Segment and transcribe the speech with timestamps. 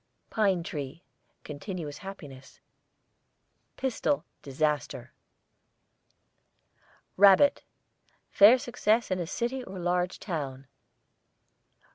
[0.31, 1.03] PINE TREE,
[1.43, 2.59] continuous happiness.
[3.77, 5.13] PISTOL, disaster.
[7.17, 7.61] RABBIT,
[8.31, 10.65] fair success in a city or large town.